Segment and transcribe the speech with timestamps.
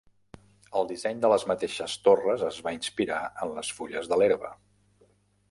[0.79, 4.53] El disseny de les mateixes torres es va inspirar en les fulles de l'herba.